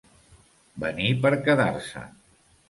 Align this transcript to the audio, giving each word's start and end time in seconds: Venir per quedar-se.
Venir 0.83 1.11
per 1.27 1.33
quedar-se. 1.49 2.03